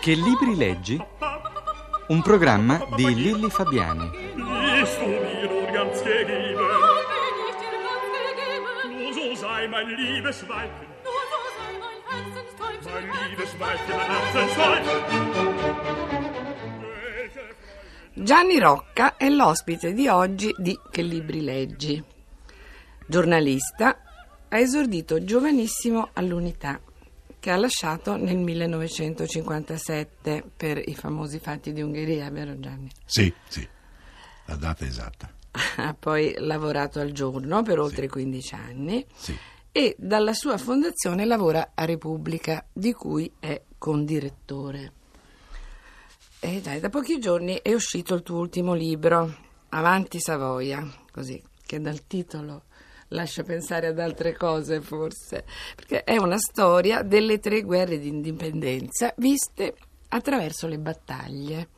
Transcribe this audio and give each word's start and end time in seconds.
Che 0.00 0.14
libri 0.14 0.56
leggi? 0.56 0.98
Un 2.08 2.22
programma 2.22 2.86
di 2.96 3.14
Lilli 3.14 3.50
Fabiani. 3.50 4.10
Gianni 18.14 18.58
Rocca 18.58 19.16
è 19.18 19.28
l'ospite 19.28 19.92
di 19.92 20.08
oggi 20.08 20.54
di 20.56 20.78
Che 20.90 21.02
libri 21.02 21.42
leggi. 21.42 22.02
Giornalista, 23.06 24.00
ha 24.48 24.58
esordito 24.58 25.22
giovanissimo 25.22 26.08
all'Unità, 26.14 26.80
che 27.40 27.50
ha 27.50 27.56
lasciato 27.56 28.16
nel 28.16 28.36
1957 28.36 30.44
per 30.56 30.80
i 30.86 30.94
famosi 30.94 31.40
fatti 31.40 31.72
di 31.72 31.82
Ungheria, 31.82 32.30
vero 32.30 32.58
Gianni? 32.60 32.88
Sì, 33.04 33.32
sì, 33.48 33.66
la 34.46 34.54
data 34.56 34.84
esatta. 34.84 35.32
Ha 35.76 35.94
poi 35.98 36.34
lavorato 36.38 37.00
al 37.00 37.10
giorno 37.10 37.62
per 37.62 37.80
oltre 37.80 38.08
15 38.08 38.54
anni 38.54 39.04
Sì. 39.16 39.36
e 39.72 39.96
dalla 39.98 40.32
sua 40.32 40.56
fondazione 40.58 41.24
lavora 41.24 41.72
a 41.74 41.84
Repubblica, 41.84 42.64
di 42.72 42.92
cui 42.92 43.30
è 43.40 43.60
condirettore. 43.76 44.92
E 46.38 46.60
dai, 46.60 46.78
da 46.80 46.88
pochi 46.88 47.18
giorni 47.18 47.58
è 47.62 47.74
uscito 47.74 48.14
il 48.14 48.22
tuo 48.22 48.38
ultimo 48.38 48.74
libro, 48.74 49.34
Avanti 49.70 50.20
Savoia, 50.20 50.86
così 51.10 51.42
che 51.66 51.80
dal 51.80 52.06
titolo 52.06 52.64
lascia 53.10 53.44
pensare 53.44 53.86
ad 53.86 53.98
altre 53.98 54.36
cose 54.36 54.80
forse, 54.80 55.44
perché 55.76 56.02
è 56.02 56.16
una 56.16 56.38
storia 56.38 57.02
delle 57.02 57.38
tre 57.38 57.62
guerre 57.62 57.98
di 57.98 58.08
indipendenza 58.08 59.14
viste 59.16 59.74
attraverso 60.08 60.66
le 60.66 60.78
battaglie 60.78 61.68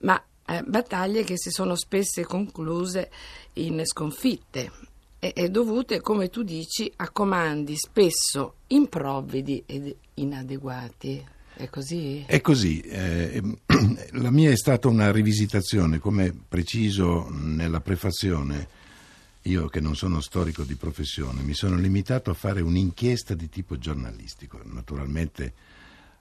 ma 0.00 0.22
eh, 0.46 0.62
battaglie 0.62 1.24
che 1.24 1.34
si 1.36 1.50
sono 1.50 1.74
spesse 1.74 2.24
concluse 2.24 3.10
in 3.54 3.82
sconfitte 3.84 4.70
e, 5.18 5.32
e 5.34 5.48
dovute, 5.48 6.00
come 6.00 6.28
tu 6.28 6.42
dici, 6.42 6.90
a 6.96 7.10
comandi 7.10 7.76
spesso 7.76 8.56
improvvidi 8.68 9.62
ed 9.66 9.94
inadeguati. 10.14 11.26
È 11.54 11.68
così? 11.68 12.24
È 12.26 12.40
così, 12.40 12.80
eh, 12.80 13.42
la 14.12 14.30
mia 14.30 14.50
è 14.50 14.56
stata 14.56 14.86
una 14.86 15.10
rivisitazione, 15.10 15.98
come 15.98 16.32
preciso 16.48 17.26
nella 17.30 17.80
prefazione, 17.80 18.68
io 19.42 19.68
che 19.68 19.80
non 19.80 19.96
sono 19.96 20.20
storico 20.20 20.64
di 20.64 20.74
professione, 20.74 21.42
mi 21.42 21.54
sono 21.54 21.76
limitato 21.76 22.30
a 22.30 22.34
fare 22.34 22.60
un'inchiesta 22.60 23.34
di 23.34 23.48
tipo 23.48 23.78
giornalistico, 23.78 24.60
naturalmente 24.64 25.54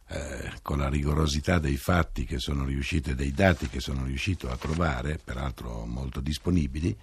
eh, 0.10 0.52
con 0.62 0.78
la 0.78 0.88
rigorosità 0.88 1.60
dei 1.60 1.78
fatti 1.78 2.24
che 2.24 2.40
sono 2.40 2.64
riusciti, 2.64 3.16
dei 3.16 3.32
dati 3.32 3.68
che 3.68 3.80
sono 3.80 4.06
riuscito 4.06 4.50
a 4.50 4.56
trovare, 4.56 5.20
peraltro 5.24 5.86
molto 5.86 6.22
disponibili, 6.22 6.96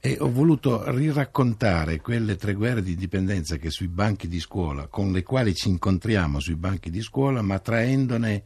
e 0.00 0.16
ho 0.20 0.30
voluto 0.30 0.88
riraccontare 0.90 2.00
quelle 2.00 2.36
tre 2.36 2.54
guerre 2.54 2.82
di 2.82 2.92
indipendenza 2.92 3.56
che 3.56 3.70
sui 3.70 3.88
banchi 3.88 4.28
di 4.28 4.38
scuola, 4.38 4.86
con 4.86 5.10
le 5.10 5.22
quali 5.22 5.54
ci 5.54 5.68
incontriamo 5.68 6.38
sui 6.38 6.56
banchi 6.56 6.90
di 6.90 7.00
scuola, 7.00 7.42
ma 7.42 7.58
traendone 7.58 8.44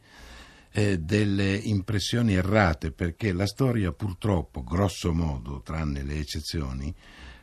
eh, 0.73 0.97
delle 0.99 1.55
impressioni 1.55 2.33
errate, 2.33 2.91
perché 2.91 3.31
la 3.31 3.45
storia 3.45 3.91
purtroppo, 3.91 4.63
grosso 4.63 5.13
modo, 5.13 5.61
tranne 5.61 6.03
le 6.03 6.17
eccezioni, 6.17 6.93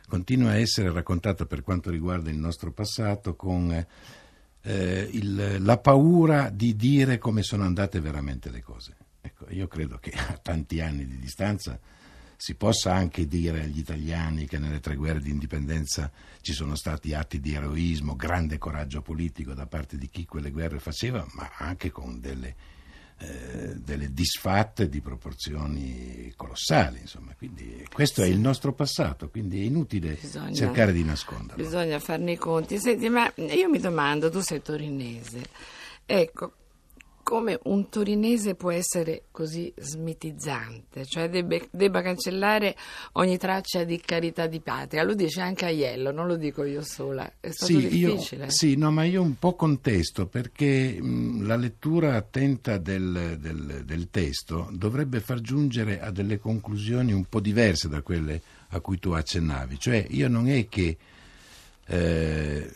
continua 0.07 0.51
a 0.51 0.57
essere 0.57 0.91
raccontata 0.91 1.45
per 1.45 1.61
quanto 1.61 1.89
riguarda 1.89 2.29
il 2.29 2.37
nostro 2.37 2.71
passato 2.71 3.35
con 3.35 3.85
eh, 4.63 5.09
il- 5.13 5.57
la 5.59 5.77
paura 5.79 6.49
di 6.51 6.75
dire 6.75 7.17
come 7.17 7.41
sono 7.41 7.63
andate 7.63 7.99
veramente 7.99 8.51
le 8.51 8.61
cose. 8.61 8.95
Ecco, 9.21 9.45
io 9.49 9.67
credo 9.67 9.97
che 9.97 10.11
a 10.11 10.37
tanti 10.37 10.81
anni 10.81 11.07
di 11.07 11.17
distanza 11.17 11.79
si 12.35 12.55
possa 12.55 12.93
anche 12.93 13.27
dire 13.27 13.63
agli 13.63 13.79
italiani 13.79 14.45
che 14.47 14.57
nelle 14.59 14.79
tre 14.79 14.95
guerre 14.95 15.19
di 15.19 15.29
indipendenza 15.29 16.11
ci 16.41 16.53
sono 16.53 16.75
stati 16.75 17.13
atti 17.13 17.39
di 17.39 17.53
eroismo, 17.53 18.15
grande 18.15 18.57
coraggio 18.57 19.01
politico 19.01 19.53
da 19.53 19.65
parte 19.67 19.97
di 19.97 20.09
chi 20.09 20.25
quelle 20.25 20.51
guerre 20.51 20.79
faceva, 20.79 21.25
ma 21.33 21.49
anche 21.57 21.89
con 21.91 22.19
delle, 22.19 22.55
eh, 23.21 23.75
delle 23.75 24.11
disfatte 24.13 24.89
di 24.89 24.99
proporzioni 25.01 26.33
colossali. 26.35 26.99
Insomma. 27.01 27.33
Quindi 27.37 27.87
questo 27.91 28.23
è 28.23 28.27
il 28.27 28.39
nostro 28.39 28.73
passato, 28.73 29.29
quindi 29.29 29.61
è 29.61 29.63
inutile 29.65 30.17
Bisogna- 30.19 30.53
cercare 30.53 30.91
di 30.91 31.03
nasconderlo. 31.03 31.63
Bisogna 31.63 31.99
farne 31.99 32.33
i 32.33 32.37
conti. 32.37 32.79
Senti, 32.79 33.09
ma 33.09 33.31
io 33.35 33.69
mi 33.69 33.79
domando, 33.79 34.29
tu 34.29 34.39
sei 34.39 34.61
torinese, 34.61 35.41
ecco, 36.05 36.53
come 37.31 37.57
un 37.63 37.87
torinese 37.87 38.55
può 38.55 38.71
essere 38.71 39.23
così 39.31 39.71
smitizzante, 39.77 41.05
cioè 41.05 41.29
debbe- 41.29 41.69
debba 41.71 42.01
cancellare 42.01 42.75
ogni 43.13 43.37
traccia 43.37 43.85
di 43.85 44.01
carità 44.01 44.47
di 44.47 44.59
patria? 44.59 45.01
Lo 45.03 45.13
dice 45.13 45.39
anche 45.39 45.63
Aiello, 45.63 46.11
non 46.11 46.27
lo 46.27 46.35
dico 46.35 46.65
io 46.65 46.81
sola, 46.83 47.31
è 47.39 47.49
stato 47.51 47.71
Sì, 47.71 47.97
io, 47.97 48.15
difficile. 48.15 48.49
sì, 48.51 48.75
no, 48.75 48.91
ma 48.91 49.05
io 49.05 49.21
un 49.21 49.39
po' 49.39 49.53
contesto 49.55 50.25
perché 50.25 51.01
mh, 51.01 51.45
la 51.45 51.55
lettura 51.55 52.17
attenta 52.17 52.77
del, 52.77 53.37
del- 53.39 53.83
del 53.85 54.09
testo 54.11 54.67
dovrebbe 54.73 55.21
far 55.21 55.39
giungere 55.39 56.01
a 56.01 56.11
delle 56.11 56.37
conclusioni 56.37 57.13
un 57.13 57.23
po' 57.29 57.39
diverse 57.39 57.87
da 57.87 58.01
quelle 58.01 58.41
a 58.71 58.81
cui 58.81 58.99
tu 58.99 59.11
accennavi. 59.11 59.79
Cioè, 59.79 60.05
io 60.09 60.27
non 60.27 60.49
è 60.49 60.67
che, 60.67 60.97
eh, 61.87 62.69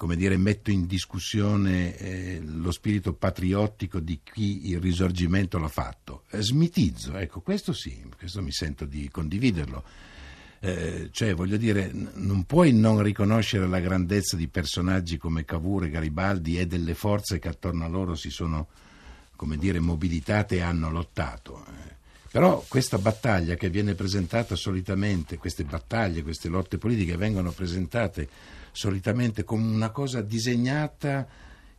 come 0.00 0.16
dire, 0.16 0.38
metto 0.38 0.70
in 0.70 0.86
discussione 0.86 1.94
eh, 1.98 2.40
lo 2.42 2.70
spirito 2.70 3.12
patriottico 3.12 4.00
di 4.00 4.20
chi 4.24 4.70
il 4.70 4.80
risorgimento 4.80 5.58
l'ha 5.58 5.68
fatto. 5.68 6.22
Eh, 6.30 6.40
smitizzo, 6.40 7.18
ecco, 7.18 7.42
questo 7.42 7.74
sì, 7.74 8.02
questo 8.16 8.40
mi 8.40 8.50
sento 8.50 8.86
di 8.86 9.10
condividerlo. 9.10 9.84
Eh, 10.60 11.10
cioè, 11.12 11.34
voglio 11.34 11.58
dire, 11.58 11.92
n- 11.92 12.12
non 12.14 12.44
puoi 12.44 12.72
non 12.72 13.02
riconoscere 13.02 13.68
la 13.68 13.78
grandezza 13.78 14.36
di 14.36 14.48
personaggi 14.48 15.18
come 15.18 15.44
Cavour 15.44 15.84
e 15.84 15.90
Garibaldi 15.90 16.58
e 16.58 16.66
delle 16.66 16.94
forze 16.94 17.38
che 17.38 17.48
attorno 17.48 17.84
a 17.84 17.88
loro 17.88 18.14
si 18.14 18.30
sono, 18.30 18.68
come 19.36 19.58
dire, 19.58 19.80
mobilitate 19.80 20.56
e 20.56 20.60
hanno 20.62 20.90
lottato. 20.90 21.62
eh. 21.66 21.98
Però 22.30 22.64
questa 22.68 22.98
battaglia 22.98 23.56
che 23.56 23.70
viene 23.70 23.96
presentata 23.96 24.54
solitamente, 24.54 25.36
queste 25.36 25.64
battaglie, 25.64 26.22
queste 26.22 26.48
lotte 26.48 26.78
politiche 26.78 27.16
vengono 27.16 27.50
presentate 27.50 28.28
solitamente 28.70 29.42
come 29.42 29.66
una 29.66 29.90
cosa 29.90 30.20
disegnata 30.20 31.26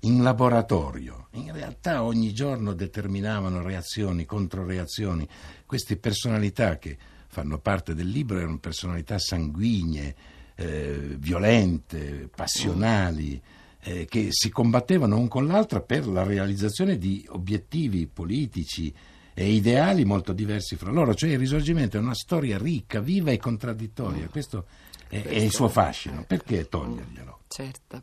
in 0.02 0.22
laboratorio. 0.22 1.28
In 1.32 1.54
realtà 1.54 2.04
ogni 2.04 2.34
giorno 2.34 2.74
determinavano 2.74 3.62
reazioni, 3.62 4.26
controreazioni. 4.26 5.26
Queste 5.66 5.96
personalità 5.96 6.78
che 6.78 6.98
fanno 7.28 7.58
parte 7.60 7.94
del 7.94 8.10
libro 8.10 8.38
erano 8.38 8.60
personalità 8.60 9.20
sanguigne, 9.20 10.16
eh, 10.56 11.16
violente, 11.18 12.30
passionali, 12.34 13.42
eh, 13.84 14.06
che 14.06 14.28
si 14.32 14.50
combattevano 14.50 15.18
un 15.18 15.30
con 15.30 15.48
l'altra 15.48 15.80
per 15.80 16.06
la 16.08 16.24
realizzazione 16.24 16.98
di 16.98 17.26
obiettivi 17.30 18.06
politici 18.06 18.94
e 19.34 19.52
ideali 19.52 20.06
molto 20.06 20.34
diversi 20.34 20.76
fra 20.76 20.92
loro. 20.92 21.14
Cioè 21.14 21.32
il 21.32 21.40
risorgimento 21.40 21.98
è 21.98 22.00
una 22.00 22.16
storia 22.16 22.58
ricca, 22.58 23.00
viva 23.00 23.32
e 23.32 23.38
contraddittoria. 23.38 24.28
Questo 24.28 24.66
è, 25.12 25.22
è 25.24 25.36
il 25.36 25.52
suo 25.52 25.68
fascino. 25.68 26.24
Perché 26.28 26.68
toglierglielo? 26.68 27.38
Certo, 27.52 28.02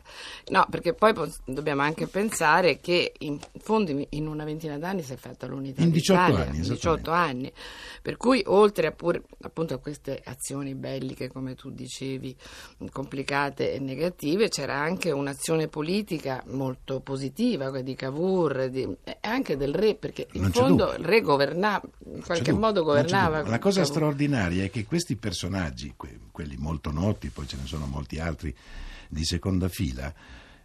no, 0.50 0.66
perché 0.69 0.92
poi 0.92 1.14
dobbiamo 1.46 1.80
anche 1.80 2.06
pensare 2.06 2.80
che 2.80 3.14
in 3.20 3.38
fondo 3.60 4.04
in- 4.10 4.26
una 4.26 4.44
ventina 4.44 4.76
d'anni 4.76 5.02
si 5.02 5.14
è 5.14 5.16
fatta 5.16 5.46
l'unità 5.46 5.81
In 5.81 5.90
18 5.90 6.20
d'Italia, 6.20 6.44
anni, 6.49 6.56
in 6.56 6.62
esattamente. 6.64 7.00
18 7.00 7.10
anni, 7.10 7.52
per 8.02 8.16
cui 8.19 8.43
oltre 8.44 8.88
a 8.88 8.93
pure, 8.93 9.22
appunto 9.40 9.72
a 9.72 9.78
queste 9.78 10.20
azioni 10.22 10.75
belliche, 10.75 11.28
come 11.32 11.55
tu 11.55 11.70
dicevi, 11.70 12.37
complicate 12.93 13.72
e 13.72 13.78
negative, 13.78 14.49
c'era 14.50 14.75
anche 14.78 15.10
un'azione 15.12 15.69
politica 15.69 16.43
molto 16.49 17.00
positiva, 17.00 17.70
di 17.81 17.94
Cavour, 17.94 18.69
di- 18.69 18.87
e 19.02 19.16
anche 19.22 19.56
del 19.56 19.75
re, 19.75 19.94
perché 19.94 20.26
in 20.32 20.43
Non 20.43 20.52
fondo 20.52 20.93
il 20.93 21.05
re 21.05 21.22
governava, 21.22 21.82
in 22.12 22.22
qualche 22.22 22.52
modo 22.52 22.82
governava. 22.84 23.38
La 23.46 23.58
cosa 23.58 23.81
Cavour. 23.81 23.87
straordinaria 23.96 24.64
è 24.64 24.70
che 24.70 24.84
questi 24.84 25.16
personaggi, 25.16 25.94
quelli 26.38 26.56
molto 26.56 26.93
noti, 26.93 27.31
poi 27.31 27.49
ce 27.49 27.56
ne 27.56 27.67
sono 27.67 27.87
molti 27.87 28.20
altri 28.20 28.55
di 29.08 29.25
seconda 29.25 29.69
fila, 29.69 30.14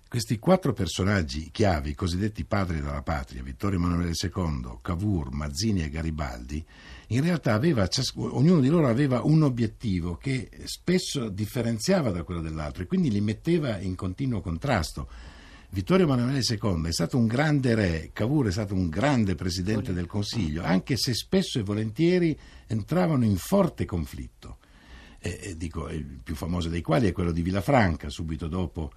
questi 0.07 0.37
quattro 0.37 0.71
personaggi 0.71 1.49
chiavi, 1.51 1.89
i 1.89 1.95
cosiddetti 1.95 2.43
padri 2.43 2.79
della 2.79 3.01
patria, 3.01 3.41
Vittorio 3.41 3.79
Emanuele 3.79 4.11
II, 4.11 4.77
Cavour, 4.83 5.31
Mazzini 5.31 5.81
e 5.81 5.89
Garibaldi, 5.89 6.63
in 7.07 7.23
realtà 7.23 7.55
aveva, 7.55 7.89
ognuno 8.17 8.59
di 8.59 8.67
loro 8.67 8.87
aveva 8.87 9.23
un 9.23 9.41
obiettivo 9.41 10.15
che 10.17 10.51
spesso 10.65 11.29
differenziava 11.29 12.11
da 12.11 12.21
quello 12.21 12.41
dell'altro 12.41 12.83
e 12.83 12.85
quindi 12.85 13.09
li 13.09 13.21
metteva 13.21 13.79
in 13.79 13.95
continuo 13.95 14.41
contrasto. 14.41 15.09
Vittorio 15.69 16.05
Emanuele 16.05 16.41
II 16.47 16.85
è 16.85 16.91
stato 16.91 17.17
un 17.17 17.25
grande 17.25 17.73
re, 17.73 18.11
Cavour 18.13 18.49
è 18.49 18.51
stato 18.51 18.75
un 18.75 18.89
grande 18.89 19.33
presidente 19.33 19.91
del 19.91 20.05
Consiglio, 20.05 20.61
anche 20.61 20.97
se 20.97 21.15
spesso 21.15 21.57
e 21.57 21.63
volentieri 21.63 22.37
entravano 22.67 23.25
in 23.25 23.37
forte 23.37 23.85
conflitto. 23.85 24.59
E, 25.25 25.39
e 25.41 25.57
dico, 25.57 25.87
il 25.87 26.03
più 26.03 26.35
famoso 26.35 26.67
dei 26.67 26.81
quali 26.81 27.07
è 27.07 27.13
quello 27.13 27.31
di 27.31 27.41
Villafranca, 27.41 28.09
subito 28.09 28.49
dopo 28.49 28.91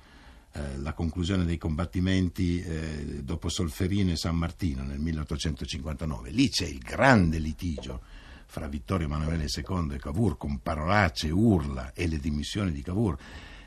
eh, 0.50 0.78
la 0.78 0.92
conclusione 0.92 1.44
dei 1.44 1.56
combattimenti 1.56 2.60
eh, 2.60 3.22
dopo 3.22 3.48
Solferino 3.48 4.10
e 4.10 4.16
San 4.16 4.36
Martino 4.36 4.82
nel 4.82 4.98
1859. 4.98 6.30
Lì 6.30 6.48
c'è 6.48 6.66
il 6.66 6.78
grande 6.78 7.38
litigio 7.38 8.00
fra 8.46 8.66
Vittorio 8.66 9.06
Emanuele 9.06 9.44
II 9.44 9.94
e 9.94 9.98
Cavour 9.98 10.36
con 10.36 10.58
parolacce, 10.60 11.30
urla 11.30 11.92
e 11.92 12.08
le 12.08 12.18
dimissioni 12.18 12.72
di 12.72 12.82
Cavour. 12.82 13.16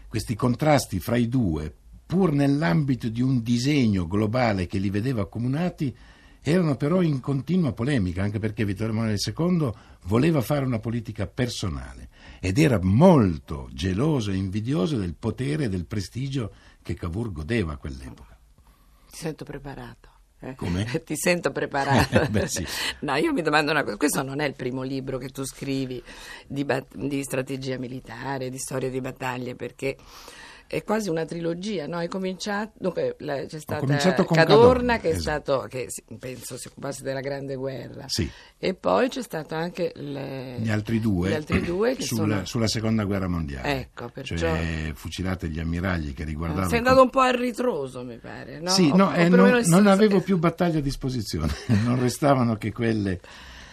Questi 0.10 0.36
contrasti 0.36 1.00
fra 1.00 1.16
i 1.16 1.30
due, 1.30 1.74
pur 2.06 2.34
nell'ambito 2.34 3.08
di 3.08 3.22
un 3.22 3.42
disegno 3.42 4.06
globale 4.06 4.68
che 4.68 4.80
li 4.80 4.90
vedeva 4.90 5.22
accomunati, 5.22 5.96
erano 6.42 6.76
però 6.76 7.02
in 7.02 7.20
continua 7.20 7.74
polemica, 7.74 8.24
anche 8.24 8.40
perché 8.40 8.66
Vittorio 8.66 8.94
Emanuele 8.94 9.18
II 9.24 9.72
voleva 10.04 10.42
fare 10.42 10.66
una 10.66 10.80
politica 10.80 11.28
personale 11.28 12.10
ed 12.40 12.58
era 12.58 12.80
molto 12.82 13.68
geloso 13.72 14.32
e 14.32 14.36
invidioso 14.36 14.98
del 14.98 15.16
potere 15.16 15.66
e 15.66 15.70
del 15.70 15.86
prestigio 15.86 16.52
che 16.82 16.94
Cavour 16.94 17.32
godeva 17.32 17.74
a 17.74 17.78
quell'epoca. 17.78 18.38
Ti 19.12 19.18
sento 19.18 19.44
preparato. 19.44 20.10
eh? 20.40 20.56
Come? 20.56 20.86
Ti 21.06 21.16
sento 21.18 21.52
preparato. 21.52 22.28
Beh, 22.30 22.48
sì. 22.48 22.66
No, 23.02 23.16
io 23.16 23.34
mi 23.34 23.42
domando 23.42 23.72
una 23.72 23.84
cosa. 23.84 23.98
Questo 23.98 24.24
non 24.24 24.40
è 24.40 24.46
il 24.48 24.56
primo 24.56 24.84
libro 24.84 25.18
che 25.18 25.30
tu 25.30 25.44
scrivi 25.44 26.02
di, 26.48 26.64
bat- 26.64 26.96
di 26.96 27.22
strategia 27.24 27.78
militare, 27.78 28.50
di 28.50 28.58
storia 28.58 28.90
di 28.90 29.02
battaglie, 29.02 29.56
perché 29.56 29.98
è 30.72 30.84
quasi 30.84 31.10
una 31.10 31.26
trilogia, 31.26 31.88
no? 31.88 31.98
Hai 31.98 32.08
cominciato, 32.08 32.74
dunque 32.78 33.16
la- 33.22 33.44
c'è 33.48 33.60
stata 33.60 33.84
Cadorna, 33.88 34.24
Cadorna, 34.46 35.00
che 35.00 35.10
è 35.10 35.14
esatto. 35.16 35.54
stato, 35.62 35.68
che 35.68 35.88
penso 36.20 36.58
si 36.58 36.68
occupasse 36.68 37.02
della 37.02 37.22
Grande 37.22 37.56
Guerra. 37.56 38.06
Sì. 38.08 38.30
E 38.56 38.76
poi 38.76 39.10
c'è 39.10 39.24
stato 39.24 39.56
anche 39.56 39.92
le- 39.96 40.58
Gli 40.60 40.70
altri 40.70 41.00
due, 41.00 41.30
gli 41.30 41.34
altri 41.34 41.62
due 41.62 41.96
che 41.96 42.04
sulla, 42.04 42.34
sono... 42.36 42.46
sulla 42.46 42.68
seconda 42.68 43.04
guerra 43.06 43.28
mondiale. 43.28 43.80
Ecco, 43.80 44.10
perciò- 44.10 44.36
Cioè 44.36 44.92
fucilate 44.94 45.50
gli 45.50 45.60
ammiragli 45.60 46.14
che 46.14 46.24
riguardavano... 46.24 46.70
Sei 46.70 46.78
andato 46.78 47.02
un 47.02 47.10
po' 47.10 47.22
a 47.22 47.32
ritroso, 47.32 48.04
mi 48.04 48.18
pare, 48.20 48.60
no? 48.60 48.70
Sì, 48.70 48.90
O- 48.94 48.96
no, 48.96 49.12
eh, 49.16 49.28
non, 49.28 49.62
non 49.66 49.88
avevo 49.88 50.20
che- 50.20 50.24
più 50.26 50.38
battaglie 50.38 50.78
a 50.78 50.82
disposizione, 50.82 51.52
non 51.84 52.00
restavano 52.00 52.58
che 52.58 52.72
quelle 52.72 53.20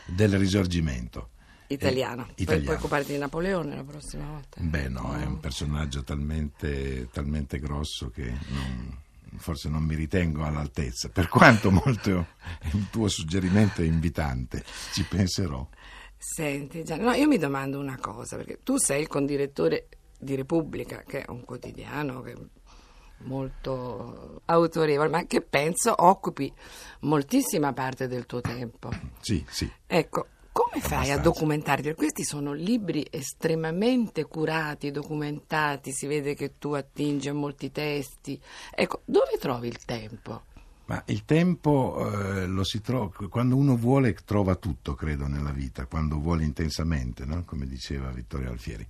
del 0.07 0.39
risorgimento. 0.39 1.29
Italiano. 1.69 2.27
Eh, 2.29 2.43
italiano. 2.43 2.65
puoi 2.65 2.77
occuparti 2.77 3.13
di 3.13 3.19
Napoleone 3.19 3.75
la 3.77 3.85
prossima 3.85 4.27
volta. 4.27 4.61
Beh, 4.61 4.89
no, 4.89 5.15
è 5.15 5.25
un 5.25 5.41
personaggio 5.41 6.03
talmente, 6.03 7.09
talmente 7.13 7.59
grosso 7.59 8.11
che 8.11 8.25
non- 8.49 9.05
forse 9.39 9.69
non 9.69 9.83
mi 9.83 9.95
ritengo 9.95 10.45
all'altezza. 10.45 11.09
Per 11.09 11.29
quanto 11.29 11.71
molto 11.71 12.27
il 12.73 12.89
tuo 12.91 13.09
suggerimento 13.09 13.83
è 13.83 13.85
invitante, 13.85 14.65
ci 14.93 15.05
penserò. 15.05 15.67
Senti, 16.17 16.83
Gianni, 16.85 17.05
no, 17.05 17.13
io 17.13 17.27
mi 17.29 17.39
domando 17.39 17.79
una 17.79 17.99
cosa, 18.01 18.37
perché 18.37 18.61
tu 18.63 18.79
sei 18.79 19.03
il 19.03 19.07
condirettore 19.09 19.89
di 20.19 20.35
Repubblica, 20.35 21.03
che 21.07 21.23
è 21.23 21.31
un 21.31 21.45
quotidiano 21.45 22.23
che 22.23 22.35
molto 23.19 24.43
autorevole, 24.47 25.09
ma 25.09 25.27
che 25.27 25.41
penso 25.41 25.95
occupi 25.97 26.53
moltissima 27.01 27.73
parte 27.73 28.09
del 28.09 28.27
tuo 28.27 28.41
tempo. 28.41 28.91
Sì, 29.21 29.45
sì. 29.49 29.71
Ecco, 29.87 30.29
come 30.57 30.81
fai 30.81 31.11
a 31.11 31.19
documentarti? 31.19 31.93
Questi 31.93 32.25
sono 32.25 32.55
libri 32.55 33.07
estremamente 33.11 34.25
curati, 34.25 34.91
documentati, 34.91 35.93
si 35.93 36.07
vede 36.07 36.35
che 36.35 36.57
tu 36.59 36.73
attingi 36.73 37.29
a 37.29 37.35
molti 37.35 37.71
testi. 37.71 38.41
Ecco, 38.71 39.03
dove 39.05 39.37
trovi 39.39 39.69
il 39.69 39.85
tempo? 39.85 40.45
Ma 40.87 41.03
il 41.09 41.27
tempo 41.27 42.11
eh, 42.11 42.47
lo 42.47 42.65
si 42.65 42.81
trova 42.81 43.11
quando 43.29 43.55
uno 43.55 43.77
vuole 43.77 44.15
trova 44.25 44.55
tutto, 44.55 44.95
credo, 44.95 45.27
nella 45.27 45.51
vita, 45.51 45.85
quando 45.85 46.19
vuole 46.19 46.45
intensamente, 46.45 47.27
no? 47.27 47.45
come 47.45 47.67
diceva 47.67 48.09
Vittorio 48.09 48.51
Alfieri. 48.51 48.87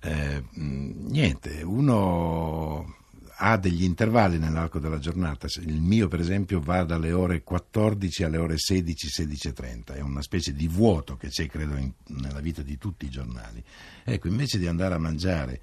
Eh, 0.00 0.42
niente, 0.54 1.62
uno 1.62 2.96
ha 3.42 3.56
degli 3.56 3.84
intervalli 3.84 4.38
nell'arco 4.38 4.78
della 4.78 4.98
giornata. 4.98 5.46
Il 5.60 5.80
mio, 5.80 6.08
per 6.08 6.20
esempio, 6.20 6.60
va 6.60 6.84
dalle 6.84 7.10
ore 7.12 7.42
14 7.42 8.24
alle 8.24 8.36
ore 8.36 8.58
16, 8.58 9.22
16.30. 9.22 9.94
È 9.94 10.00
una 10.00 10.20
specie 10.20 10.52
di 10.52 10.68
vuoto 10.68 11.16
che 11.16 11.28
c'è, 11.28 11.46
credo, 11.46 11.76
in- 11.76 11.92
nella 12.20 12.40
vita 12.40 12.60
di 12.60 12.76
tutti 12.76 13.06
i 13.06 13.10
giornali. 13.10 13.64
Ecco, 14.04 14.28
invece 14.28 14.58
di 14.58 14.66
andare 14.66 14.94
a 14.94 14.98
mangiare 14.98 15.60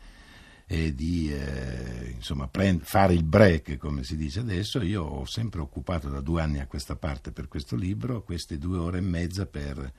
e 0.66 0.94
di 0.96 1.32
eh, 1.32 2.14
insomma, 2.16 2.48
prend- 2.48 2.84
fare 2.84 3.14
il 3.14 3.24
break, 3.24 3.78
come 3.78 4.04
si 4.04 4.18
dice 4.18 4.40
adesso, 4.40 4.82
io 4.82 5.04
ho 5.04 5.26
sempre 5.26 5.62
occupato 5.62 6.10
da 6.10 6.20
due 6.20 6.42
anni 6.42 6.60
a 6.60 6.66
questa 6.66 6.96
parte 6.96 7.32
per 7.32 7.48
questo 7.48 7.76
libro 7.76 8.24
queste 8.24 8.58
due 8.58 8.78
ore 8.80 8.98
e 8.98 9.02
mezza 9.02 9.46
per 9.46 9.94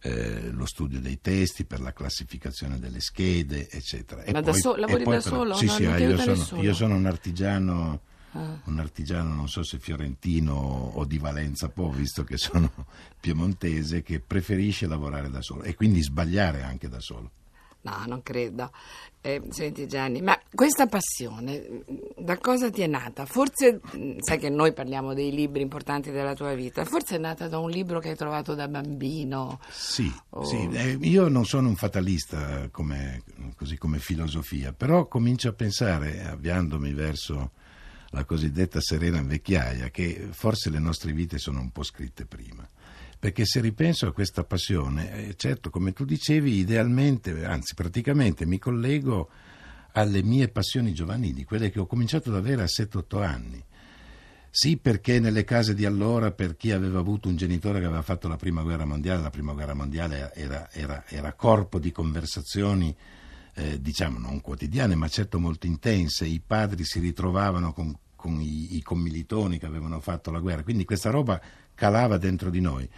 eh, 0.00 0.50
lo 0.50 0.66
studio 0.66 1.00
dei 1.00 1.20
testi, 1.20 1.64
per 1.64 1.80
la 1.80 1.92
classificazione 1.92 2.78
delle 2.78 3.00
schede, 3.00 3.68
eccetera. 3.70 4.22
E 4.22 4.32
Ma 4.32 4.40
da 4.40 4.52
poi- 4.52 4.60
so- 4.60 4.76
e 4.76 4.80
lavori 4.80 5.04
poi 5.04 5.14
da 5.16 5.22
però- 5.22 5.36
solo? 5.36 5.54
Sì, 5.54 5.66
No, 5.66 5.72
sì, 5.72 5.76
ti 5.78 6.02
io, 6.02 6.36
sono, 6.36 6.62
io 6.62 6.74
sono 6.74 6.94
un 6.96 7.06
artigiano. 7.06 8.00
Ah. 8.32 8.60
Un 8.64 8.78
artigiano, 8.78 9.32
non 9.34 9.48
so 9.48 9.62
se 9.62 9.78
fiorentino 9.78 10.52
o 10.54 11.04
di 11.06 11.16
Valenza 11.18 11.70
Po, 11.70 11.90
visto 11.90 12.24
che 12.24 12.36
sono 12.36 12.70
piemontese, 13.18 14.02
che 14.02 14.20
preferisce 14.20 14.86
lavorare 14.86 15.30
da 15.30 15.40
solo 15.40 15.62
e 15.62 15.74
quindi 15.74 16.02
sbagliare 16.02 16.62
anche 16.62 16.88
da 16.88 17.00
solo. 17.00 17.30
No, 17.80 18.02
non 18.06 18.22
credo. 18.22 18.70
Eh, 19.20 19.42
senti 19.50 19.86
Gianni, 19.86 20.20
ma 20.20 20.38
questa 20.52 20.86
passione 20.86 21.82
da 22.16 22.36
cosa 22.38 22.70
ti 22.70 22.82
è 22.82 22.86
nata? 22.86 23.24
Forse, 23.26 23.80
mh, 23.92 24.18
sai 24.20 24.38
che 24.38 24.48
noi 24.48 24.72
parliamo 24.72 25.14
dei 25.14 25.30
libri 25.32 25.62
importanti 25.62 26.10
della 26.10 26.34
tua 26.34 26.54
vita, 26.54 26.84
forse 26.84 27.16
è 27.16 27.18
nata 27.18 27.48
da 27.48 27.58
un 27.58 27.70
libro 27.70 27.98
che 28.00 28.10
hai 28.10 28.16
trovato 28.16 28.54
da 28.54 28.68
bambino. 28.68 29.60
Sì, 29.70 30.12
Oh. 30.30 30.44
sì, 30.44 30.68
eh, 30.72 30.98
io 31.00 31.28
non 31.28 31.44
sono 31.44 31.68
un 31.68 31.76
fatalista 31.76 32.68
come, 32.70 33.22
così 33.56 33.76
come 33.78 33.98
filosofia, 33.98 34.72
però 34.72 35.06
comincio 35.06 35.48
a 35.48 35.52
pensare, 35.52 36.22
avviandomi 36.24 36.92
verso 36.92 37.52
la 38.10 38.24
cosiddetta 38.24 38.80
serena 38.80 39.20
vecchiaia, 39.22 39.88
che 39.90 40.28
forse 40.30 40.70
le 40.70 40.78
nostre 40.78 41.12
vite 41.12 41.38
sono 41.38 41.60
un 41.60 41.70
po' 41.70 41.82
scritte 41.82 42.24
prima. 42.24 42.66
Perché 43.18 43.44
se 43.44 43.60
ripenso 43.60 44.06
a 44.06 44.12
questa 44.12 44.44
passione, 44.44 45.28
eh, 45.28 45.34
certo, 45.36 45.70
come 45.70 45.92
tu 45.92 46.04
dicevi, 46.04 46.58
idealmente, 46.58 47.44
anzi 47.44 47.74
praticamente 47.74 48.46
mi 48.46 48.58
collego 48.58 49.28
alle 49.92 50.22
mie 50.22 50.48
passioni 50.48 50.92
giovanili, 50.92 51.42
quelle 51.44 51.70
che 51.70 51.80
ho 51.80 51.86
cominciato 51.86 52.30
ad 52.30 52.36
avere 52.36 52.62
a 52.62 52.66
7-8 52.66 53.20
anni. 53.22 53.64
Sì, 54.50 54.76
perché 54.76 55.18
nelle 55.20 55.44
case 55.44 55.74
di 55.74 55.84
allora, 55.84 56.30
per 56.30 56.56
chi 56.56 56.70
aveva 56.70 57.00
avuto 57.00 57.28
un 57.28 57.36
genitore 57.36 57.80
che 57.80 57.86
aveva 57.86 58.02
fatto 58.02 58.28
la 58.28 58.36
prima 58.36 58.62
guerra 58.62 58.84
mondiale, 58.84 59.20
la 59.22 59.30
prima 59.30 59.52
guerra 59.52 59.74
mondiale 59.74 60.32
era, 60.34 60.70
era- 60.72 61.04
era 61.06 61.32
corpo 61.34 61.78
di 61.78 61.92
conversazioni, 61.92 62.94
eh, 63.54 63.80
diciamo 63.80 64.18
non 64.18 64.40
quotidiane, 64.40 64.94
ma 64.94 65.08
certo 65.08 65.38
molto 65.38 65.66
intense. 65.66 66.24
I 66.24 66.40
padri 66.44 66.84
si 66.84 66.98
ritrovavano 67.00 67.72
con, 67.72 67.96
con 68.18 68.40
i, 68.40 68.76
i 68.76 68.82
commilitoni 68.82 69.60
che 69.60 69.66
avevano 69.66 70.00
fatto 70.00 70.32
la 70.32 70.40
guerra, 70.40 70.64
quindi 70.64 70.84
questa 70.84 71.10
roba 71.10 71.40
calava 71.72 72.18
dentro 72.18 72.50
di 72.50 72.60
noi. 72.60 72.88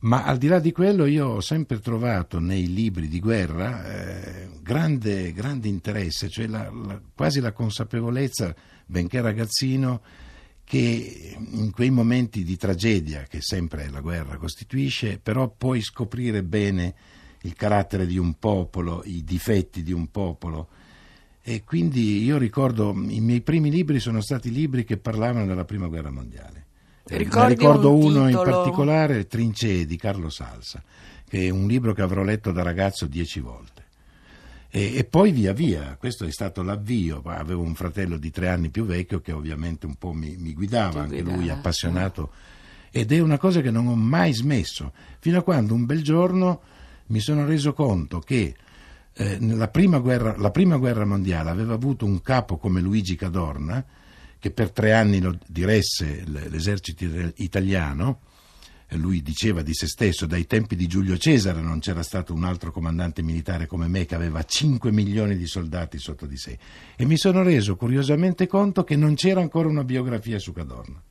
Ma 0.00 0.24
al 0.24 0.36
di 0.36 0.48
là 0.48 0.58
di 0.58 0.70
quello 0.70 1.06
io 1.06 1.28
ho 1.28 1.40
sempre 1.40 1.80
trovato 1.80 2.38
nei 2.38 2.70
libri 2.70 3.08
di 3.08 3.20
guerra 3.20 3.86
eh, 3.86 4.48
grande, 4.60 5.32
grande 5.32 5.68
interesse, 5.68 6.28
cioè 6.28 6.46
la- 6.46 6.70
la- 6.70 7.00
quasi 7.14 7.40
la 7.40 7.52
consapevolezza, 7.52 8.54
benché 8.84 9.22
ragazzino, 9.22 10.02
che 10.62 11.36
in 11.38 11.70
quei 11.70 11.90
momenti 11.90 12.44
di 12.44 12.56
tragedia 12.58 13.22
che 13.22 13.40
sempre 13.40 13.88
la 13.88 14.00
guerra 14.00 14.36
costituisce, 14.36 15.18
però 15.18 15.48
puoi 15.48 15.80
scoprire 15.80 16.42
bene 16.42 16.94
il 17.42 17.54
carattere 17.54 18.06
di 18.06 18.18
un 18.18 18.38
popolo, 18.38 19.02
i 19.06 19.24
difetti 19.24 19.82
di 19.82 19.92
un 19.92 20.10
popolo. 20.10 20.68
E 21.46 21.62
quindi 21.62 22.24
io 22.24 22.38
ricordo, 22.38 22.92
i 22.92 23.20
miei 23.20 23.42
primi 23.42 23.70
libri 23.70 24.00
sono 24.00 24.22
stati 24.22 24.50
libri 24.50 24.82
che 24.82 24.96
parlavano 24.96 25.44
della 25.44 25.66
prima 25.66 25.88
guerra 25.88 26.10
mondiale. 26.10 26.64
Eh, 27.06 27.18
ricordo 27.18 27.94
un 27.94 28.02
uno 28.02 28.20
in 28.22 28.28
titolo? 28.28 28.50
particolare, 28.50 29.26
Trincee 29.26 29.84
di 29.84 29.98
Carlo 29.98 30.30
Salsa, 30.30 30.82
che 31.28 31.46
è 31.46 31.50
un 31.50 31.66
libro 31.66 31.92
che 31.92 32.00
avrò 32.00 32.22
letto 32.22 32.50
da 32.50 32.62
ragazzo 32.62 33.06
dieci 33.06 33.40
volte. 33.40 33.84
E, 34.70 34.96
e 34.96 35.04
poi 35.04 35.32
via 35.32 35.52
via, 35.52 35.96
questo 35.98 36.24
è 36.24 36.30
stato 36.30 36.62
l'avvio, 36.62 37.20
avevo 37.26 37.60
un 37.60 37.74
fratello 37.74 38.16
di 38.16 38.30
tre 38.30 38.48
anni 38.48 38.70
più 38.70 38.86
vecchio 38.86 39.20
che 39.20 39.32
ovviamente 39.32 39.84
un 39.84 39.96
po' 39.96 40.14
mi, 40.14 40.36
mi 40.38 40.54
guidava, 40.54 41.02
anche 41.02 41.20
guidava, 41.20 41.36
lui 41.36 41.50
appassionato, 41.50 42.30
ed 42.90 43.12
è 43.12 43.18
una 43.18 43.36
cosa 43.36 43.60
che 43.60 43.70
non 43.70 43.86
ho 43.86 43.94
mai 43.94 44.32
smesso, 44.32 44.94
fino 45.18 45.40
a 45.40 45.42
quando 45.42 45.74
un 45.74 45.84
bel 45.84 46.02
giorno 46.02 46.62
mi 47.08 47.20
sono 47.20 47.44
reso 47.44 47.74
conto 47.74 48.18
che 48.20 48.54
eh, 49.16 49.38
nella 49.38 49.68
prima 49.68 49.98
guerra, 49.98 50.34
la 50.36 50.50
prima 50.50 50.76
guerra 50.76 51.04
mondiale 51.04 51.50
aveva 51.50 51.74
avuto 51.74 52.04
un 52.04 52.20
capo 52.20 52.56
come 52.56 52.80
Luigi 52.80 53.14
Cadorna, 53.14 53.84
che 54.38 54.50
per 54.50 54.70
tre 54.70 54.92
anni 54.92 55.20
lo 55.20 55.38
diresse 55.46 56.24
l'esercito 56.26 57.04
it- 57.04 57.32
italiano, 57.36 58.20
e 58.86 58.96
lui 58.96 59.22
diceva 59.22 59.62
di 59.62 59.72
se 59.72 59.86
stesso, 59.86 60.26
dai 60.26 60.46
tempi 60.46 60.76
di 60.76 60.86
Giulio 60.86 61.16
Cesare 61.16 61.60
non 61.60 61.78
c'era 61.78 62.02
stato 62.02 62.34
un 62.34 62.44
altro 62.44 62.70
comandante 62.70 63.22
militare 63.22 63.66
come 63.66 63.88
me 63.88 64.04
che 64.04 64.14
aveva 64.14 64.42
5 64.42 64.92
milioni 64.92 65.36
di 65.36 65.46
soldati 65.46 65.98
sotto 65.98 66.26
di 66.26 66.36
sé. 66.36 66.58
E 66.94 67.04
mi 67.04 67.16
sono 67.16 67.42
reso 67.42 67.76
curiosamente 67.76 68.46
conto 68.46 68.84
che 68.84 68.96
non 68.96 69.14
c'era 69.14 69.40
ancora 69.40 69.68
una 69.68 69.84
biografia 69.84 70.38
su 70.38 70.52
Cadorna. 70.52 71.02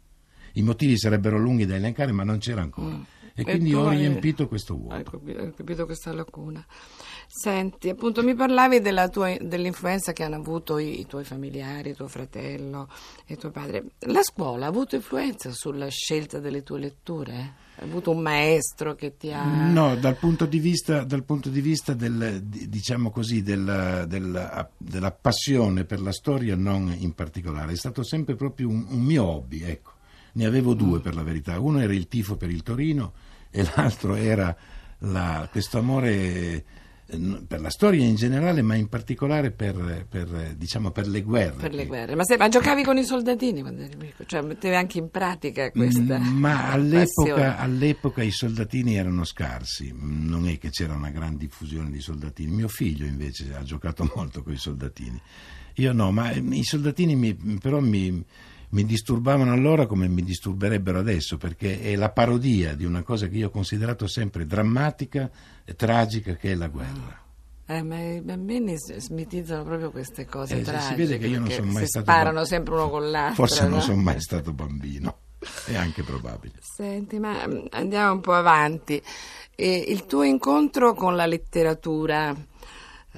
I 0.54 0.62
motivi 0.62 0.98
sarebbero 0.98 1.38
lunghi 1.40 1.66
da 1.66 1.76
elencare, 1.76 2.12
ma 2.12 2.24
non 2.24 2.38
c'era 2.38 2.62
ancora. 2.62 3.04
E 3.36 3.44
quindi 3.44 3.74
ho 3.74 3.88
hai- 3.88 3.98
riempito 3.98 4.48
questo 4.48 4.76
vuoto. 4.76 4.94
Hai 4.96 5.04
capi- 5.04 5.32
hai 5.36 5.54
capito 5.54 5.86
questa 5.86 6.14
lacuna. 6.14 6.64
Senti, 7.28 7.90
appunto 7.90 8.22
mi 8.24 8.36
parlavi 8.36 8.80
della 8.80 9.10
tua- 9.10 9.36
dell'influenza 9.40 10.14
che 10.14 10.24
hanno 10.24 10.36
avuto 10.36 10.78
i, 10.78 11.00
i 11.00 11.06
tuoi 11.08 11.24
familiari, 11.24 11.96
tuo 11.96 12.08
fratello 12.08 12.88
e 13.26 13.36
tuo 13.38 13.50
padre. 13.50 13.86
La 14.02 14.22
scuola 14.22 14.66
ha 14.66 14.70
avuto 14.70 14.96
influenza 14.96 15.52
sulla 15.52 15.88
scelta 15.88 16.40
delle 16.40 16.62
tue 16.62 16.80
letture? 16.80 17.62
Hai 17.78 17.90
avuto 17.90 18.12
un 18.12 18.20
maestro 18.20 18.94
che 18.94 19.18
ti 19.18 19.32
ha... 19.34 19.44
No, 19.44 19.96
dal 19.96 20.16
punto 20.18 20.46
di 20.46 20.60
vista, 20.60 21.04
dal 21.04 21.24
punto 21.24 21.50
di 21.50 21.60
vista 21.62 21.94
del, 21.96 22.44
di- 22.44 22.70
diciamo 22.70 23.10
così, 23.10 23.42
della, 23.42 24.06
della- 24.06 24.70
della 24.78 25.12
passione 25.12 25.86
per 25.86 26.00
la 26.02 26.12
storia, 26.12 26.56
non 26.56 26.96
in 26.96 27.14
particolare. 27.16 27.72
È 27.72 27.76
stato 27.78 28.04
sempre 28.04 28.36
proprio 28.36 28.68
un, 28.70 28.86
un 28.90 29.02
mio 29.02 29.24
hobby, 29.24 29.64
ecco. 29.64 29.92
Ne 30.34 30.46
avevo 30.46 30.74
due 30.74 31.00
per 31.00 31.16
la 31.16 31.24
verità. 31.24 31.60
Uno 31.60 31.80
era 31.80 31.94
il 31.94 32.08
tifo 32.08 32.36
per 32.38 32.50
il 32.50 32.64
Torino 32.64 33.14
e 33.52 33.64
l'altro 33.76 34.16
era 34.16 34.56
la- 35.00 35.48
questo 35.52 35.78
amore 35.80 36.66
eh, 37.06 37.18
per 37.46 37.60
la 37.62 37.70
storia 37.70 38.04
in 38.04 38.16
generale, 38.16 38.62
ma 38.62 38.76
in 38.76 38.88
particolare 38.88 39.52
per, 39.52 40.06
per, 40.10 40.34
eh, 40.34 40.56
diciamo, 40.58 40.90
per 40.92 41.06
le 41.08 41.22
guerre. 41.22 41.58
Per 41.62 41.74
le 41.74 41.86
guerre. 41.86 42.16
Ma, 42.16 42.24
se- 42.24 42.38
ma 42.38 42.48
giocavi 42.50 42.84
con 42.84 42.98
i 42.98 43.04
soldatini 43.04 43.62
quando 43.62 43.82
eri 43.84 43.96
piccolo? 43.98 44.28
Cioè 44.28 44.42
mettevi 44.42 44.74
anche 44.76 44.98
in 45.00 45.10
pratica 45.12 45.70
questa 45.70 46.18
Mm, 46.18 46.38
Ma 46.40 46.72
all'epoca, 46.72 47.58
all'epoca 47.60 48.24
i 48.24 48.32
soldatini 48.32 48.96
erano 48.96 49.26
scarsi, 49.26 49.94
Mm, 49.94 50.28
non 50.30 50.48
è 50.48 50.58
che 50.58 50.70
c'era 50.70 50.94
una 50.96 51.12
gran 51.12 51.36
diffusione 51.38 51.92
di 51.92 52.00
soldatini. 52.00 52.52
Mio 52.56 52.70
figlio 52.70 53.06
invece 53.06 53.54
ha 53.54 53.62
giocato 53.64 54.10
molto 54.16 54.42
con 54.42 54.54
i 54.54 54.58
soldatini. 54.58 55.22
Io 55.76 55.92
no, 55.92 56.12
ma 56.12 56.32
eh, 56.32 56.40
i 56.40 56.64
soldatini 56.64 57.16
mi- 57.16 57.36
però 57.60 57.80
mi, 57.82 58.24
mi 58.74 58.86
disturbavano 58.86 59.52
allora 59.54 59.86
come 59.86 60.08
mi 60.08 60.24
disturberebbero 60.24 60.98
adesso, 61.00 61.38
perché 61.38 61.80
è 61.80 61.96
la 61.96 62.10
parodia 62.10 62.74
di 62.74 62.86
una 62.86 63.04
cosa 63.04 63.28
che 63.28 63.38
io 63.38 63.48
ho 63.48 63.52
considerato 63.52 64.08
sempre 64.08 64.46
drammatica 64.48 65.30
e 65.64 65.76
tragica, 65.76 66.34
che 66.36 66.52
è 66.52 66.56
la 66.56 66.68
guerra. 66.68 67.22
Eh, 67.68 67.82
ma 67.84 67.98
i 68.00 68.20
bambini 68.22 68.76
smitizzano 68.78 69.64
proprio 69.64 69.90
queste 69.92 70.26
cose 70.26 70.56
Eh, 70.56 70.58
si 70.60 70.64
tragiche. 70.64 70.96
vede 70.96 71.18
che 71.20 71.28
io 71.28 71.40
non 71.40 71.50
sono 71.50 71.72
mai 71.72 71.84
si 71.84 71.88
stato 71.88 72.06
sparano 72.06 72.34
bam- 72.34 72.46
sempre 72.48 72.74
uno 72.74 72.90
con 72.90 73.10
l'altro. 73.12 73.36
Forse 73.36 73.62
non 73.64 73.72
no? 73.74 73.82
sono 73.82 74.02
mai 74.02 74.20
stato 74.20 74.52
bambino, 74.52 75.18
è 75.68 75.76
anche 75.76 76.04
probabile. 76.04 76.56
Senti, 76.60 77.20
ma 77.20 77.48
mm, 77.48 77.66
andiamo 77.72 78.14
un 78.14 78.22
po' 78.22 78.34
avanti. 78.34 79.02
E 79.56 79.86
il 79.88 80.08
tuo 80.08 80.24
incontro 80.24 80.94
con 80.96 81.16
la 81.16 81.28
letteratura, 81.28 82.32
eh, 82.32 82.36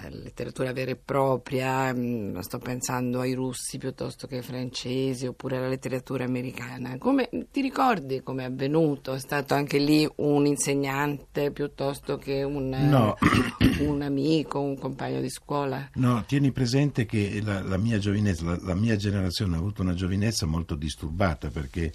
letteratura 0.09 0.73
vera 0.73 0.91
e 0.91 0.95
propria, 0.95 1.93
mm, 1.93 2.37
sto 2.39 2.57
pensando 2.59 3.21
ai 3.21 3.33
russi 3.33 3.77
piuttosto 3.77 4.27
che 4.27 4.37
ai 4.37 4.41
francesi, 4.41 5.25
oppure 5.25 5.57
alla 5.57 5.67
letteratura 5.67 6.25
americana, 6.25 6.97
come, 6.97 7.29
ti 7.51 7.61
ricordi 7.61 8.21
come 8.21 8.43
è 8.43 8.45
avvenuto? 8.45 9.13
È 9.13 9.19
stato 9.19 9.53
anche 9.53 9.77
lì 9.77 10.07
un 10.17 10.45
insegnante 10.45 11.51
piuttosto 11.51 12.17
che 12.17 12.43
un, 12.43 12.73
eh, 12.73 12.83
No. 12.85 13.15
un 13.79 14.01
amico, 14.01 14.59
un 14.59 14.77
compagno 14.77 15.21
di 15.21 15.29
scuola? 15.29 15.89
No, 15.95 16.23
tieni 16.25 16.51
presente 16.51 17.05
che 17.05 17.41
la, 17.43 17.61
la 17.61 17.77
mia 17.77 17.97
giovinezza, 17.97 18.45
la, 18.45 18.59
la 18.61 18.75
mia 18.75 18.95
generazione 18.95 19.55
ha 19.55 19.59
avuto 19.59 19.81
una 19.81 19.93
giovinezza 19.93 20.45
molto 20.45 20.75
disturbata 20.75 21.49
perché 21.49 21.91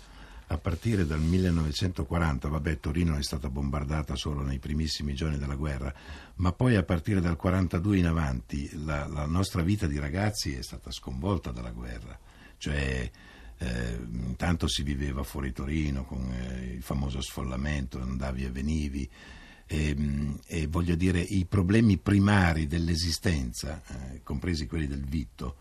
a 0.52 0.58
partire 0.58 1.06
dal 1.06 1.20
1940, 1.20 2.48
vabbè, 2.48 2.80
Torino 2.80 3.16
è 3.16 3.22
stata 3.22 3.48
bombardata 3.48 4.16
solo 4.16 4.42
nei 4.42 4.58
primissimi 4.58 5.14
giorni 5.14 5.38
della 5.38 5.54
guerra, 5.54 5.94
ma 6.36 6.50
poi 6.50 6.74
a 6.74 6.82
partire 6.82 7.20
dal 7.20 7.36
42 7.36 7.98
in 7.98 8.06
avanti 8.06 8.68
la, 8.84 9.06
la 9.06 9.26
nostra 9.26 9.62
vita 9.62 9.86
di 9.86 10.00
ragazzi 10.00 10.52
è 10.54 10.62
stata 10.62 10.90
sconvolta 10.90 11.52
dalla 11.52 11.70
guerra. 11.70 12.18
Cioè, 12.58 13.10
eh, 13.58 13.98
intanto 14.10 14.66
si 14.66 14.82
viveva 14.82 15.22
fuori 15.22 15.52
Torino 15.52 16.04
con 16.04 16.28
eh, 16.32 16.72
il 16.74 16.82
famoso 16.82 17.20
sfollamento, 17.20 18.00
andavi 18.00 18.44
e 18.44 18.50
venivi. 18.50 19.08
E, 19.66 19.94
mh, 19.94 20.40
e 20.48 20.66
voglio 20.66 20.96
dire, 20.96 21.20
i 21.20 21.44
problemi 21.44 21.96
primari 21.96 22.66
dell'esistenza, 22.66 23.80
eh, 23.86 24.20
compresi 24.24 24.66
quelli 24.66 24.88
del 24.88 25.04
vitto, 25.04 25.54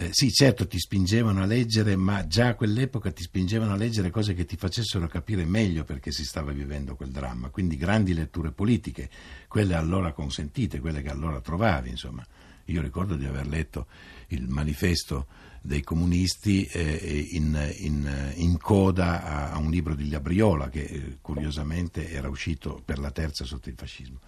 eh, 0.00 0.10
sì, 0.12 0.32
certo 0.32 0.68
ti 0.68 0.78
spingevano 0.78 1.42
a 1.42 1.46
leggere, 1.46 1.96
ma 1.96 2.24
già 2.28 2.48
a 2.48 2.54
quell'epoca 2.54 3.10
ti 3.10 3.24
spingevano 3.24 3.72
a 3.72 3.76
leggere 3.76 4.10
cose 4.10 4.32
che 4.32 4.44
ti 4.44 4.56
facessero 4.56 5.08
capire 5.08 5.44
meglio 5.44 5.82
perché 5.82 6.12
si 6.12 6.24
stava 6.24 6.52
vivendo 6.52 6.94
quel 6.94 7.10
dramma. 7.10 7.48
Quindi 7.48 7.76
grandi 7.76 8.14
letture 8.14 8.52
politiche, 8.52 9.10
quelle 9.48 9.74
allora 9.74 10.12
consentite, 10.12 10.78
quelle 10.78 11.02
che 11.02 11.10
allora 11.10 11.40
trovavi, 11.40 11.90
insomma. 11.90 12.24
Io 12.66 12.80
ricordo 12.80 13.16
di 13.16 13.24
aver 13.24 13.48
letto 13.48 13.86
il 14.28 14.46
manifesto 14.46 15.26
dei 15.62 15.82
comunisti 15.82 16.64
eh, 16.66 17.26
in, 17.32 17.74
in- 17.78 18.32
in 18.36 18.56
coda 18.58 19.24
a, 19.24 19.50
a 19.50 19.58
un 19.58 19.70
libro 19.70 19.96
di 19.96 20.10
Labriola 20.10 20.68
che 20.68 20.82
eh, 20.82 21.18
curiosamente 21.20 22.08
era 22.08 22.28
uscito 22.28 22.80
per 22.84 23.00
la 23.00 23.10
terza 23.10 23.44
sotto 23.44 23.68
il 23.68 23.74
fascismo. 23.76 24.20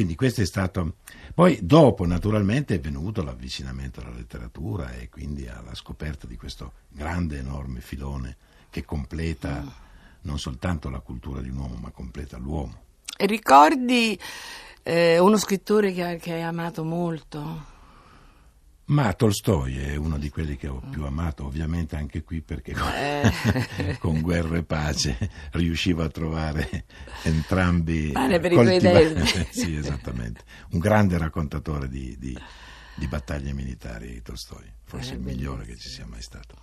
Quindi 0.00 0.16
questo 0.16 0.40
è 0.40 0.46
stato. 0.46 0.94
Poi 1.34 1.58
dopo, 1.60 2.06
naturalmente, 2.06 2.76
è 2.76 2.80
venuto 2.80 3.22
l'avvicinamento 3.22 4.00
alla 4.00 4.14
letteratura 4.14 4.94
e 4.94 5.10
quindi 5.10 5.46
alla 5.46 5.74
scoperta 5.74 6.26
di 6.26 6.38
questo 6.38 6.72
grande, 6.88 7.36
enorme 7.36 7.82
filone 7.82 8.34
che 8.70 8.86
completa 8.86 9.62
non 10.22 10.38
soltanto 10.38 10.88
la 10.88 11.00
cultura 11.00 11.42
di 11.42 11.50
un 11.50 11.58
uomo, 11.58 11.74
ma 11.74 11.90
completa 11.90 12.38
l'uomo. 12.38 12.80
Ricordi 13.18 14.18
eh, 14.82 15.18
uno 15.18 15.36
scrittore 15.36 15.92
che, 15.92 16.16
che 16.16 16.32
hai 16.32 16.42
amato 16.44 16.82
molto? 16.82 17.79
Ma 18.90 19.12
Tolstoi 19.12 19.78
è 19.78 19.94
uno 19.94 20.18
di 20.18 20.30
quelli 20.30 20.56
che 20.56 20.66
ho 20.66 20.82
più 20.90 21.04
amato, 21.04 21.44
ovviamente 21.44 21.94
anche 21.94 22.24
qui 22.24 22.40
perché 22.40 22.72
Eh. 22.72 23.96
con 24.00 24.20
Guerra 24.20 24.56
e 24.56 24.64
Pace 24.64 25.16
riuscivo 25.52 26.02
a 26.02 26.08
trovare 26.08 26.86
entrambi 27.22 28.10
Pane 28.10 28.40
per 28.40 28.50
i 28.50 28.54
tuoi 28.56 28.78
denti. 28.80 29.46
sì, 29.50 29.76
esattamente. 29.76 30.42
Un 30.72 30.80
grande 30.80 31.18
raccontatore 31.18 31.88
di, 31.88 32.16
di- 32.18 32.36
di 32.96 33.06
battaglie 33.06 33.52
militari, 33.52 34.20
Tolstoi, 34.22 34.64
forse 34.84 35.12
Eh, 35.12 35.14
il 35.14 35.20
migliore 35.20 35.64
che 35.66 35.76
ci 35.76 35.88
sia 35.88 36.04
mai 36.06 36.20
stato. 36.20 36.56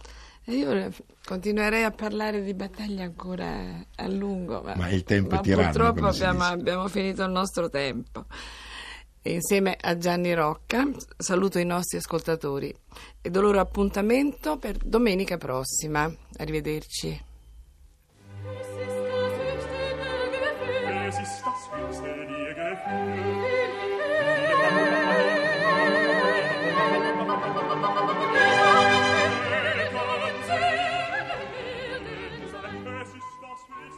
Io 0.47 0.89
continuerei 1.25 1.83
a 1.83 1.91
parlare 1.91 2.41
di 2.43 2.53
battaglie 2.53 3.03
ancora 3.03 3.85
a 3.95 4.07
lungo, 4.07 4.61
ma, 4.63 4.75
Ma 4.75 4.89
il 4.89 5.03
tempo 5.03 5.31
è 5.31 5.35
ma 5.35 5.41
tiranno, 5.41 5.63
purtroppo 5.71 6.07
abbiamo, 6.07 6.43
abbiamo 6.43 6.87
finito 6.89 7.23
il 7.23 7.31
nostro 7.31 7.69
tempo. 7.69 8.25
Insieme 9.27 9.75
a 9.79 9.97
Gianni 9.97 10.33
Rocca 10.33 10.87
saluto 11.17 11.59
i 11.59 11.65
nostri 11.65 11.97
ascoltatori 11.97 12.73
e 13.21 13.29
do 13.29 13.41
loro 13.41 13.59
appuntamento 13.59 14.57
per 14.57 14.77
domenica 14.77 15.37
prossima. 15.37 16.09
Arrivederci. 16.37 17.25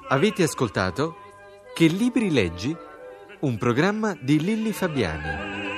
Avete 0.08 0.44
ascoltato 0.44 1.16
Che 1.76 1.86
libri 1.86 2.32
leggi? 2.32 2.76
Un 3.42 3.58
programma 3.58 4.18
di 4.20 4.38
Lilli 4.38 4.74
Fabiani. 4.74 5.69